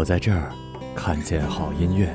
[0.00, 0.50] 我在这儿
[0.96, 2.08] 看见好音乐。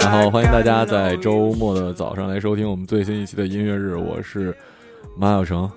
[0.00, 4.56] 然后欢迎大家在周末的早上来收听我们最新一期的音乐日，我是
[5.16, 5.68] 马小成，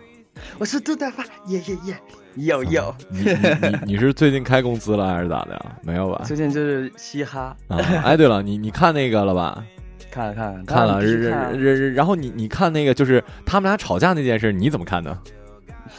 [0.59, 1.95] 我是杜大发，耶耶耶。
[2.35, 6.21] 有有，你你你是最近开工资了还是咋的没有吧？
[6.23, 7.77] 最近就是嘻哈啊！
[8.05, 9.63] 哎，对了，你你看那个了吧？
[10.09, 11.01] 看了看了看了，
[11.93, 15.17] 然后你你看那个就是他们俩吵架那件事，你怎么看的？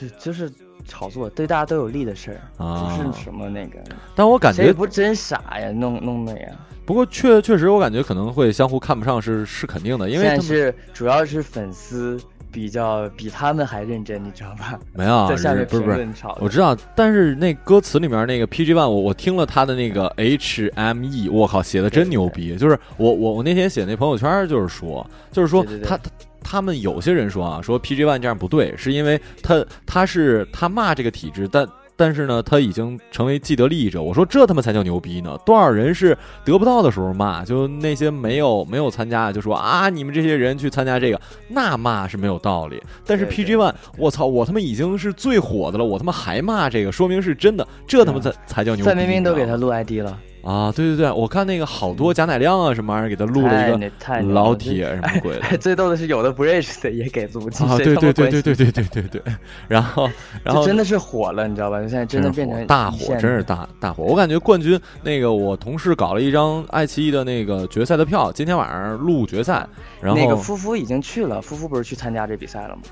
[0.00, 0.50] 就就是
[0.86, 3.78] 炒作，对大家都有利的事啊，不是什么那个。
[4.14, 6.48] 但我感觉这不真傻呀，弄弄的呀。
[6.86, 12.18] 不过确确实我感觉可能会相互看不上是是肯定的，因为但是主要是粉丝。
[12.52, 14.78] 比较比他们还认真，你知道吧？
[14.94, 16.06] 没有，在下面是不是，
[16.38, 16.76] 我知道。
[16.94, 22.54] 但是那歌词里面那个 P G One，我我听了他的那个 H M E，我靠，写的真牛逼！
[22.56, 25.98] 就是我我我那天写那朋友圈，就是说，就是说他
[26.42, 31.66] 他们有些人说啊，说 P G One 这样不对，是因为他他是他骂这个体制，但。
[32.02, 34.02] 但是呢，他已经成为既得利益者。
[34.02, 35.38] 我说这他妈才叫牛逼呢！
[35.46, 42.82] 多少人是得不到的时候骂，就那些没有没有参加的就说啊，你们这些人去参加这个，那骂是没有道理。
[43.06, 47.64] 但是 PG One，我操，我他妈已经是最火的了，我他妈还骂这个，说明是真的。
[47.86, 48.84] 这他妈才才叫牛！
[48.84, 48.88] 逼！
[48.90, 50.18] 范冰冰都给他录 ID 了。
[50.44, 59.22] 啊，对对对，我看那个好多贾乃亮啊什么玩意儿给他录了一个老铁什么鬼， 最逗的是有的不认识的也给足气，对对对对对对对对对，
[59.68, 60.10] 然后
[60.42, 61.78] 然后真的是火了，你知道吧？
[61.80, 64.02] 现在真的变成大火，真是大大火。
[64.02, 69.64] 我感觉冠军那个，我同事搞了一张爱奇艺的那个决赛的票，今天晚上录决赛，
[70.00, 72.82] 然后那个夫夫已经去了，夫夫不是去参加这比赛了吗？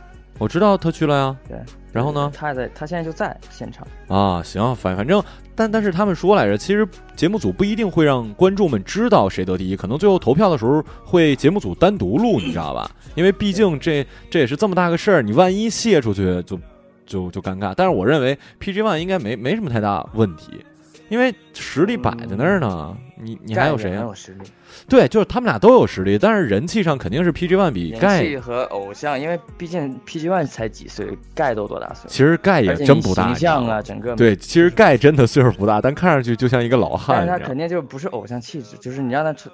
[0.40, 1.58] 我知道他去了呀，对，
[1.92, 2.32] 然后呢？
[2.34, 4.42] 他在，他现在就在现场啊。
[4.42, 5.22] 行，反反正，
[5.54, 12.90] 但但是他们说来着，其实节目组不一定会让观众们知道谁得第一，可能最后投票的时候会节目组单独录，你知道吧？
[13.14, 16.58] 因为毕竟这这也是这么大个事儿，你万一泄出去就
[17.04, 17.74] 就就尴尬。
[17.76, 20.64] 但是我认为 PG One 应该没没什么太大问题。
[21.10, 24.08] 因为实力摆在那儿呢，你你还有谁呀？
[24.14, 24.44] 实力，
[24.88, 32.04] 对，就是他们俩都有实力，但是人气上肯定是 PG One 比盖和偶像，因为毕竟 PG One 才几岁，盖都多大岁？
[32.08, 37.26] 其实盖也真不大形象啊，整个对，其实盖真的岁数不大，但看上去就像一个老汉。
[37.26, 39.50] 他肯定就不是偶像气质，就是你让他成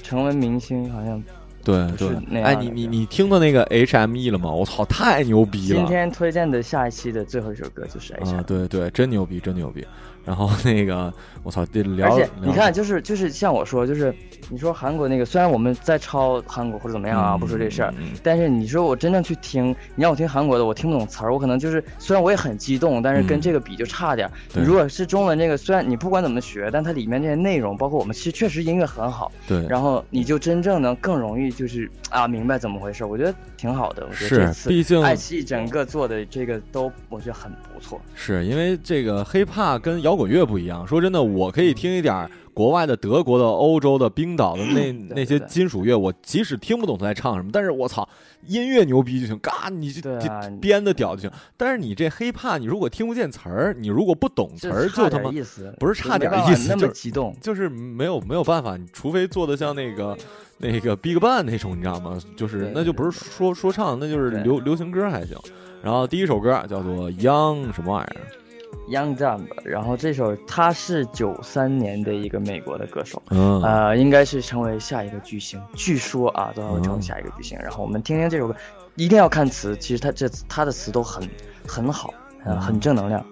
[0.00, 1.20] 成为明星，好像
[1.64, 2.40] 对对。
[2.44, 4.52] 哎，你你你听的那个 HME 了吗？
[4.52, 5.78] 我操，太牛逼了！
[5.78, 9.84] 今天推荐的下一期的最后一首歌就是 H 啊，e 对对，真牛逼，真牛逼。
[10.26, 11.10] 然后那个，
[11.44, 12.12] 我操，这聊。
[12.12, 14.12] 而且你看，就是就是像我说，就是
[14.50, 17.94] 你说韩国那个，虽然我们在抄韩国或者怎么样啊，不说这事儿，
[18.24, 24.28] 但是你说我真正去听，你让我听韩国的，我听不懂词儿，我可能就是虽然我也很激动，但是跟这个比就差点。
[24.52, 29.30] 如果是中文这个，虽然你不管怎么学，但它里面这些内容，包括我们其实确实音乐很好。
[29.46, 29.64] 对。
[29.68, 34.04] 然后你就真正能更容易就是啊明白怎么回事，我觉得挺好的。
[34.04, 38.00] 我觉次，毕竟爱奇艺整个做的这个都我觉得很不错。
[38.16, 40.15] 是因为这个黑怕跟姚。
[40.16, 45.94] 摇滚乐不一样，说真的，我可以听一点国外的、德国的、欧洲的、冰岛的那那些金属乐。
[45.94, 48.08] 我即使听不懂他在唱什么，但是我操，
[48.46, 50.02] 音乐牛逼就行，嘎，你就
[50.60, 51.30] 编的屌就行。
[51.56, 55.30] 但是你这 hip hop，你如果听不见词儿，你如果不懂词儿，就他妈
[55.78, 60.16] 不是差点意思，那么激动，就是没有没有办法，你除非做的像那个
[60.56, 62.18] 那个 Big Bang 那种，你知道吗？
[62.36, 65.36] 就是那就不是说说唱，那就是流流行歌还行。
[65.82, 68.40] 然后第一首歌叫做 Young 什么玩意儿。
[68.88, 75.60] Young Dumb，然后这首他是九三年的一个美国的歌手，呃，应该是成为下一个巨星。
[75.74, 77.58] 据说啊，都要成为下一个巨星。
[77.62, 78.54] 然后我们听听这首歌，
[78.94, 79.76] 一定要看词。
[79.78, 81.28] 其实他这他的词都很
[81.66, 82.14] 很好，
[82.60, 83.24] 很正能量。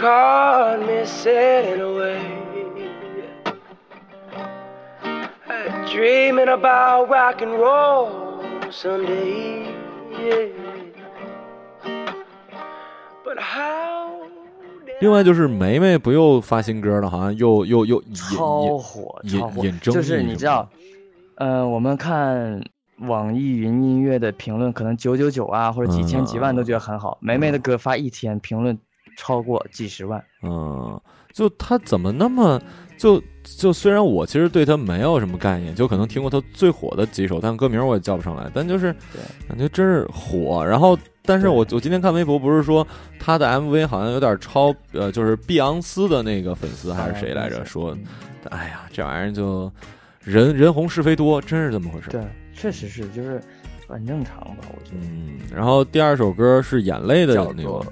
[0.00, 2.20] caught me s i t t n g away
[5.92, 9.66] Dreaming about rock and roll someday
[10.12, 10.48] yeah.
[13.22, 14.10] But how
[15.02, 20.68] 另外就是梅梅不又发新歌了，好像又又又超火，引引就是你知道，
[21.36, 22.58] 嗯、我们看
[22.98, 27.16] 网易云音乐的评论，可能九九九啊或者几千几万都觉得很好。
[27.22, 28.78] 梅、梅的歌发一天，评论
[29.20, 30.98] 超过几十万，嗯，
[31.34, 32.58] 就他怎么那么，
[32.96, 38.96] 就就虽然我其实对他没有什么概念，就可能听过他最火的几首，但歌名我也叫不上来，但就是
[39.46, 40.64] 感觉真是火。
[40.64, 42.84] 然后，但是我我今天看微博不是说
[43.18, 47.62] 他的 MV 好像有点超，呃，就是碧昂斯的那个粉丝还是谁来着？
[47.62, 47.94] 说，
[48.48, 49.70] 哎呀，这玩意儿就
[50.24, 52.24] 人人红是非多，真是这么回事对，
[52.54, 53.38] 确实是，就是
[53.86, 55.02] 很正常吧，我觉得。
[55.06, 57.84] 嗯，然后第二首歌是眼泪的那个。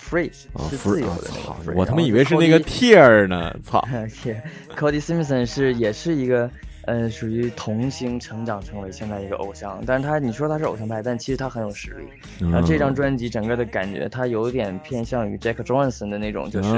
[0.00, 0.32] Free
[0.70, 1.72] 是自由的。
[1.76, 3.86] 我他妈以为是那个 Tear 呢，操！
[4.76, 6.50] Cody Simpson 是也是一个。
[6.86, 12.46] 呃，属于童星成长成为现在一个偶像，但是他，你说他是偶像派，但其实他很有实力。
[12.50, 16.70] 然后这张专辑整个的感觉，他有点偏向于 Jack Johnson 的那种，就是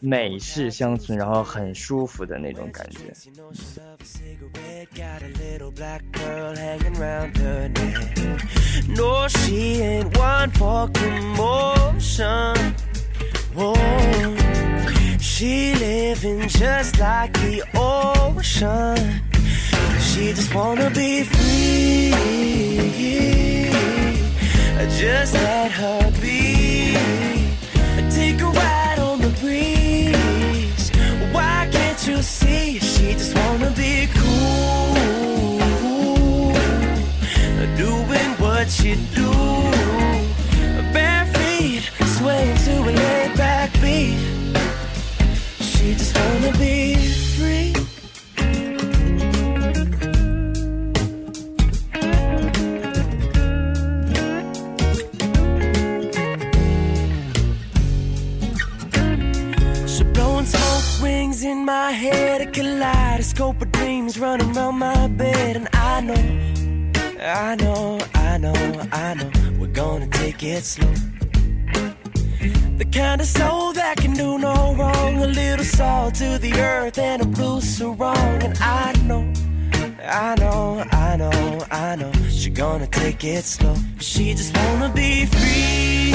[0.00, 3.12] 美式乡村，然后很舒服的那种感觉。
[15.28, 18.96] she live in just like the ocean。
[20.14, 22.12] She just wanna be free.
[24.78, 26.94] I just let her be.
[27.96, 30.90] I take a ride on the breeze.
[31.34, 32.78] Why can't you see?
[32.78, 35.60] She just wanna be cool.
[37.80, 39.71] Doing what she do.
[70.42, 70.92] get slow.
[72.82, 75.14] The kind of soul that can do no wrong.
[75.22, 78.42] A little salt to the earth and a blue sarong.
[78.42, 79.22] And I know,
[80.02, 82.10] I know, I know, I know.
[82.28, 83.76] She gonna take it slow.
[84.00, 86.10] She just wanna be free.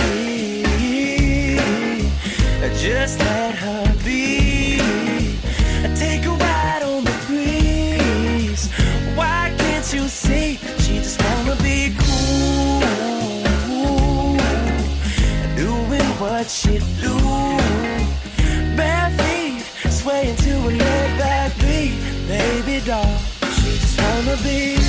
[2.83, 3.76] Just let her.
[16.69, 18.75] it loose.
[18.75, 21.93] Bare feet swaying to a laid back beat,
[22.27, 23.17] baby doll.
[23.55, 24.86] She just wanna be.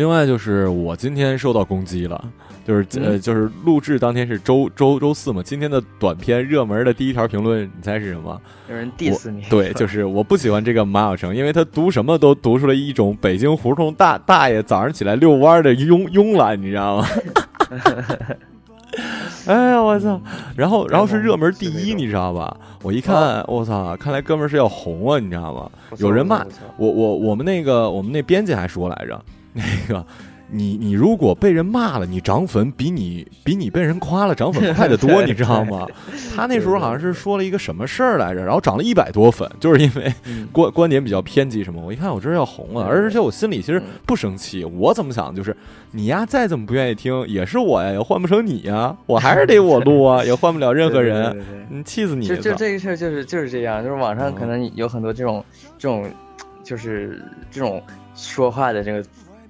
[0.00, 2.24] 另外就是我今天受到攻击了，
[2.66, 5.42] 就是呃，就是录制当天是周周周四嘛。
[5.42, 8.40] 今天的短片热门的第一条评论，你猜是什么？
[8.70, 9.42] 有人 diss 你。
[9.50, 17.02] 对， 就是我不喜欢这个马晓成，因为他读什么都读出来一种北京胡同大大爷早上起来遛弯的慵慵懒，你知道吗？
[17.68, 18.36] 哈哈哈哈
[19.48, 20.18] 哎呀，我操！
[20.56, 22.56] 然后，然后是热门第一，你知道吧？
[22.82, 25.70] 我一看，我操，看来哥们是要红啊，你知道吗？
[25.98, 26.42] 有人骂
[26.78, 29.22] 我，我我们那个我们那编辑还说来着。
[29.52, 30.04] 那个，
[30.48, 35.84] 你你如果被人骂了，你涨粉比你比你被人夸了涨粉快得多， 你知道吗？
[36.36, 40.12] 他那时候好像是说了一个什么事儿来着，然后涨了一百多粉，就是因为
[40.52, 41.82] 观观点比较偏激什么。
[41.84, 44.64] 我一看，我这要红了，而且我心里其实不生气。
[44.64, 45.56] 我怎么想就是，
[45.90, 51.42] 你呀再怎么不愿意听，也是我呀，也换不成你呀， 我还是得我录啊，也换不了任何人。
[51.84, 52.24] 气死你！
[52.28, 53.82] 就就这个事儿，就是就是这样。
[53.82, 55.44] 就是网上可能有很多这种
[55.76, 56.08] 这种，
[56.62, 57.82] 就是这种
[58.14, 59.04] 说话的这个。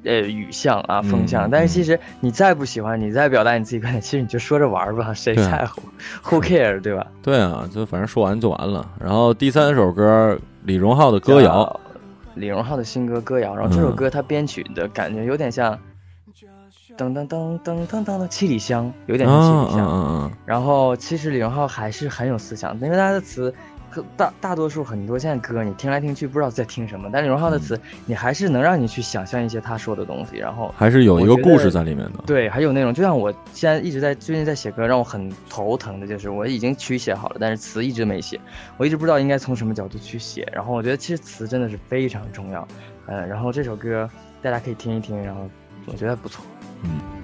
[0.04, 5.82] 呃，雨巷啊，风巷，但是其实你再不喜欢，你再表达你自己观点，其实你就说着玩儿吧， 谁在乎
[6.24, 7.06] ？Who care，对吧？
[7.22, 8.86] 对啊，就反正说完就完了。
[8.98, 11.78] 然后第三首歌，李荣浩的歌谣，
[12.34, 13.54] 李荣浩的新歌歌谣。
[13.54, 15.78] 然后这首歌他编曲的感觉有点像
[16.96, 19.86] 噔噔噔噔噔噔的七里香，有点像七里香。
[19.86, 20.32] 嗯、嗯。
[20.46, 23.52] 然后其实李荣浩还是很有思想，因为他的词。
[24.16, 32.22] 大大多数很多现在歌你听来听去不知道在听什么，但李荣浩的词你还是能让你去想象一些他说的东西，然后还是有一个故事在里面的。
[32.26, 38.38] 对，还有那种就像我现在一直在最近在写歌，让我很头疼的就是我已经曲写好了，但是词一直没写，
[38.76, 40.46] 我一直不知道应该从什么角度去写。
[40.52, 42.66] 然后我觉得其实词真的是非常重要，
[43.06, 44.08] 嗯，然后这首歌
[44.42, 45.48] 大家可以听一听，然后
[45.86, 46.44] 我觉得不错，
[46.84, 47.19] 嗯。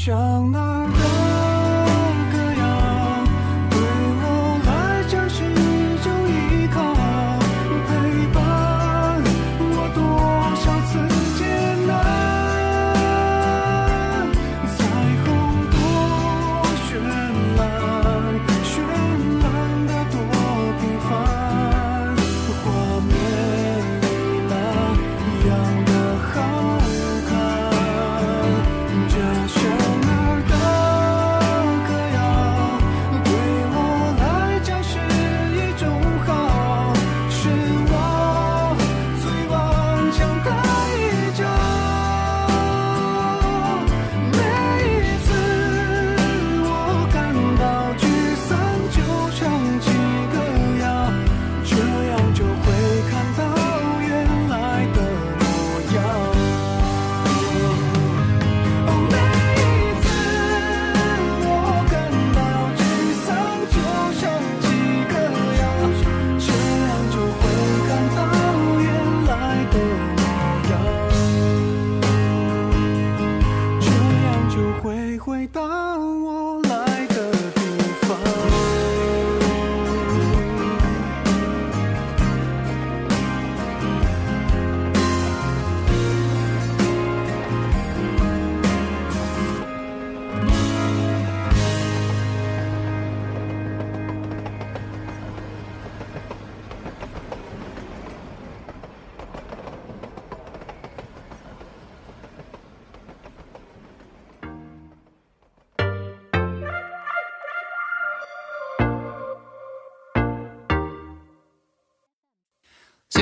[0.00, 0.39] show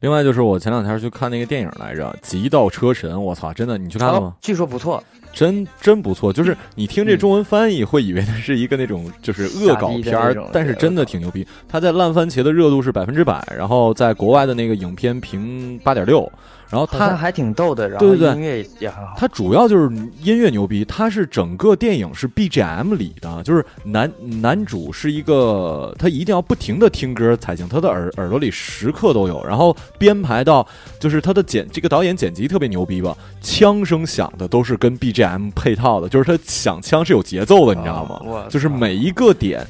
[0.00, 3.14] 另外就是我前两天去看那个电影来着，《极道车神》。
[3.18, 4.34] 我操，真的，你去看了吗？
[4.40, 6.32] 据说不错，真真不错。
[6.32, 10.16] 就是你听这中文翻译会以为它是一个那种就是恶搞片，
[10.50, 11.46] 但是真的挺牛逼。
[11.68, 16.26] 它在烂番茄的热度是百分之百，然后在国外的那个影片评八点六。
[16.72, 19.12] 然后他还挺逗的，然后音乐也也很好。
[19.18, 29.44] 他主要就是音乐牛逼，他是整个电影是 BGM 里的，就是男男主是一个他一定要不停的听歌才行，他的耳耳朵里时刻都有。
[29.44, 30.66] 然后编排到
[30.98, 38.18] 就是他的剪这个导演剪辑特别牛逼吧，枪声响的都是跟 BGM 配套的，就是他响枪是有节奏的，你知道吗？
[38.48, 39.66] 就是每一个点。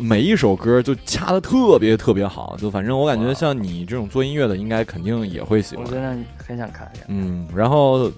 [0.00, 5.84] 每一首歌就掐的特别特别好，就反正我感觉像你这种做音乐的，应该肯定也会喜欢。
[5.84, 6.90] 我真的很想看。
[7.08, 8.10] 嗯，然后，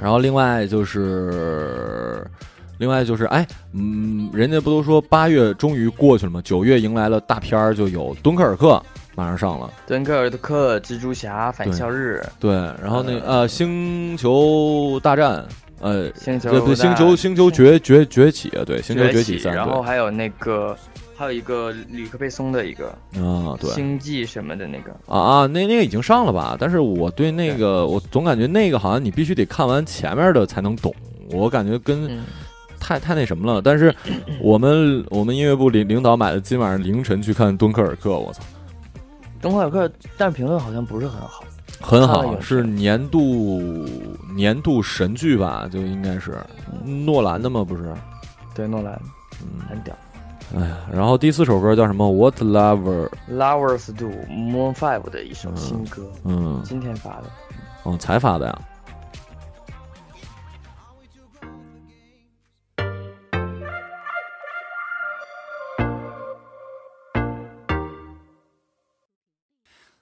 [0.00, 2.24] 然后另外就是，
[2.78, 6.40] 另外就是，哎，嗯，人家不都说八月终于过去了吗？
[6.42, 8.68] 九月迎来了大片儿，就有《敦刻尔克》
[9.14, 12.22] 马上上了，《敦刻尔克》、《蜘蛛侠》、《返校日》。
[12.40, 15.36] 对，然后那呃，《星球大战》。
[15.80, 20.76] 呃，星球对星球星球崛崛崛起啊，对星球崛起，然后还有那个
[21.16, 22.86] 还有一个吕克贝松的一个
[23.20, 26.56] 啊，对星际什么的那个啊啊，那那个已经上了吧？
[26.58, 30.94] 但是我对那个我总感觉那个好像你必须得看完前面的才能懂，
[31.32, 32.20] 我感觉跟
[32.78, 33.60] 太太那什么了。
[33.60, 33.94] 但是
[34.40, 38.42] 我们我们音乐部领领导买的今晚上凌晨去看《敦刻尔克》，我操！
[39.42, 41.44] 敦刻尔克，但是评论好像不是很好。
[41.80, 43.60] 很好，是年度
[44.34, 45.68] 年度神剧吧？
[45.70, 46.36] 就应该是
[46.84, 47.64] 诺兰的吗？
[47.64, 47.92] 不是，
[48.54, 48.98] 对诺兰，
[49.42, 49.94] 嗯，很屌。
[50.54, 57.24] 哎呀，然后第四首歌叫什么？What l o v e r Lovers do Moon Five 的一首新歌，嗯，今天发的，
[57.86, 58.58] 嗯，才发的呀。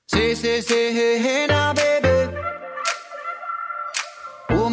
[0.08, 1.61] Say say say hey hey now.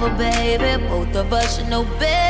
[0.00, 0.82] lover, baby.
[0.88, 2.29] Both of us should know better.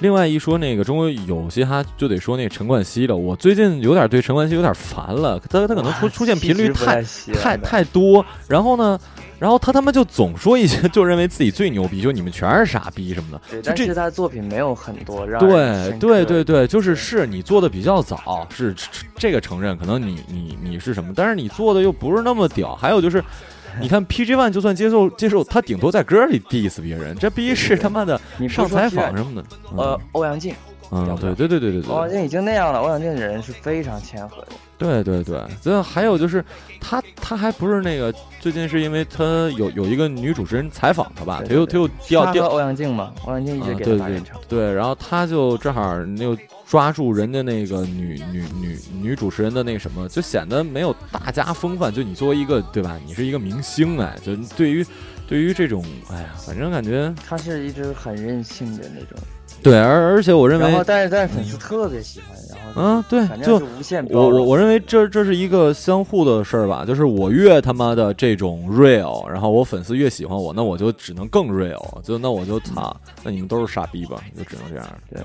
[0.00, 7.02] 另外一说那个中国有些哈就得说那陈冠希了，我最近有点对陈冠希有点烦了，他他可能出出现频率太
[7.34, 8.96] 太太多，然后呢，
[9.40, 18.72] 然后他他妈就总说一些，就认为自己最牛逼，就你们全是傻逼什么的，就这他的作品没有很多，让对对对对，就是是你做的比较早，是
[19.16, 23.22] 这个承认，可能你你你是什么，但是你做的又不是那么屌，还有就是。
[23.80, 29.44] 你看 P G One 就算接受接受， 他顶多在歌里 diss 别人，这必须是他妈的上采访什么的。
[29.76, 30.54] 呃，欧阳靖，
[30.90, 34.48] 嗯，对对对对对对，欧阳靖已经那样了，欧阳靖人是非常谦和的。
[34.78, 36.44] 对对对，然后还有就是
[36.80, 39.24] 他他还不是那个最近是因为他
[39.58, 44.24] 有有一个女主持人采访他吧，他又他又调调欧阳靖嘛，欧阳靖一直给他打成。
[44.24, 46.38] 场、对对，然后他就正好那个。
[46.68, 51.90] 抓住人家那个女女女女主持人的那个什么，就显得没有大家风范。
[51.90, 53.00] 就你作为一个对吧？
[53.06, 54.84] 你是一个明星哎，就对于
[55.26, 59.18] 对于这种哎呀，反正感觉他是一直很任性的那种。
[59.62, 64.06] 对，而而且我认为，然后但是粉丝特别喜欢，然后嗯对，就无限。
[64.10, 66.84] 我我我认为这这是一个相互的事儿吧。
[66.84, 71.98] 就是我越他妈的这种 real，然后我粉丝越喜欢我，那我就只能更 real。
[72.02, 74.22] 就那我就擦，那你们都是傻逼吧？
[74.36, 74.86] 就只能这样。
[75.10, 75.20] 对。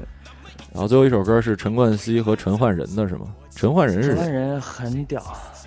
[0.73, 3.27] 然后最后一首歌是陈冠希和陈奂仁的是吗？
[3.55, 4.15] 陈奂仁是。
[4.15, 5.23] 陈奂仁很屌。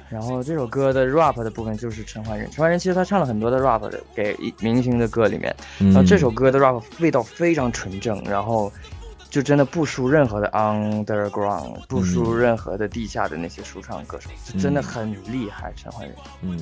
[0.09, 2.47] 然后这首歌的 rap 的部分就是陈奂仁。
[2.51, 5.55] 陈奂仁其实他唱了很多的 rap 的给明星的歌里面。
[5.79, 8.73] 然后这首歌的 rap 味道非常纯正，然后
[9.31, 16.17] 就真的不输任何的 underground，不输任何的地下的那些说唱歌手，真的很厉害，陈奂仁。
[16.43, 16.59] 嗯，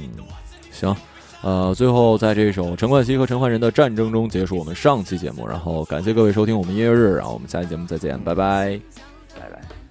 [0.71, 0.95] 行。
[1.43, 8.79] 呃，最后在这首陈冠希和陈奂仁的战争中结束我们上期节目，然后感谢各位收听我们音乐日，然后我们下期节目再见，拜拜，
[9.39, 9.84] 拜拜。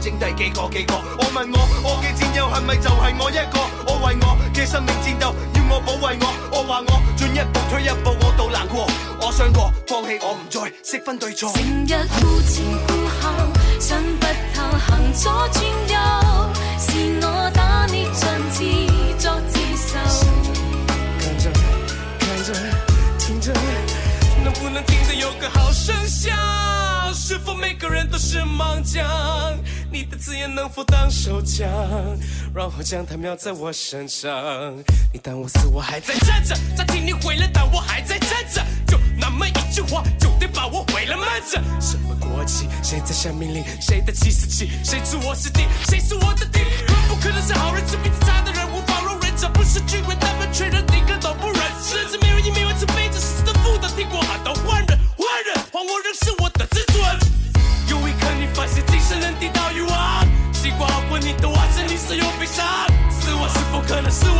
[0.00, 0.68] 低几个？
[0.70, 0.94] 几个？
[1.18, 3.60] 我问我，我嘅战友系咪就系我一个？
[3.86, 6.56] 我为我嘅生命战斗，要我保卫我。
[6.56, 8.86] 我话我进一步退一步，我都难过，
[9.20, 11.52] 我伤过，放弃我唔再识分对错。
[11.52, 20.30] 成日顾前顾后，想不透，行左转右，是我打你尽自作自受。
[24.42, 26.34] 能不能听得有个好声响？
[27.14, 29.04] 是否每个人都是盲将？
[29.92, 31.66] 你的字眼能否当手枪，
[32.54, 34.24] 然后将它瞄在我身上？
[35.12, 38.64] 你当我死，我还在站着；暂听你毁了，但我还在站着。
[38.86, 41.24] 就那么一句话，就得把我毁了吗？
[41.40, 41.60] 着。
[41.80, 42.68] 什么国旗？
[42.84, 43.64] 谁在下命令？
[43.80, 44.70] 谁的七十起？
[44.84, 45.62] 谁住我是地？
[45.88, 46.59] 谁是我的？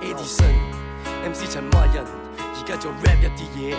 [0.00, 2.04] Edison，MC 陈迈仁，
[2.38, 3.76] 而家做 rap 一啲嘢，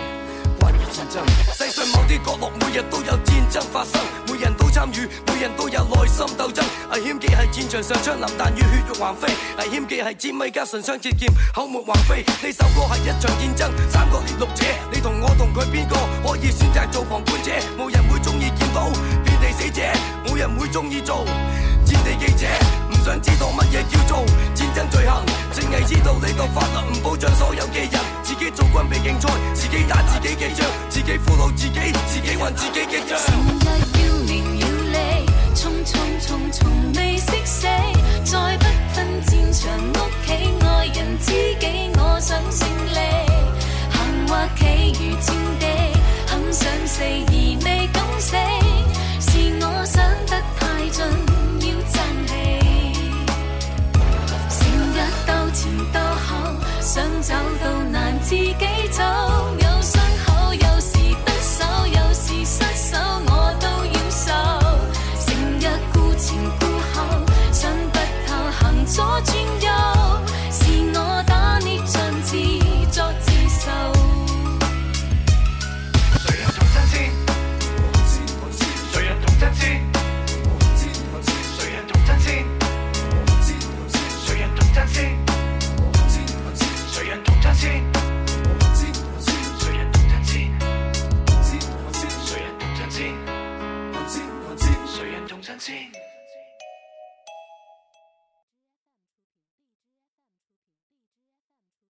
[0.60, 1.24] 关于战争。
[1.52, 6.64] 世上某啲角落，每日都有战争发生，每人都参与，每人都有内心斗争。
[6.92, 9.26] 危险既系战场上枪林弹雨，血肉横飞；
[9.58, 12.22] 危险既系支米加神枪舌剑，口沫横飞。
[12.22, 17.50] 呢首歌系一场战争，三个猎者，你同我同佢边个可以选择做旁观者？
[17.76, 18.88] 冇人会中意见到
[19.24, 19.82] 遍地死者，
[20.26, 21.24] 冇人会中意做
[21.84, 22.46] 战地记者。
[23.06, 25.24] 想知道乜嘢叫做战争罪行？
[25.54, 33.16] 正系知道你度法律唔保障所有嘅人，自己做军备竞赛，自己打自己嘅仗，自己俘虏自己，自己还自己嘅账。
[33.16, 37.68] 成日要名要利，从从从从未识死，
[38.24, 41.26] 再不分战场屋企爱人知
[41.60, 43.22] 己，我想胜利。
[43.88, 47.30] 行或企如战地，很想死而
[47.64, 48.36] 未敢死。
[58.38, 58.65] así que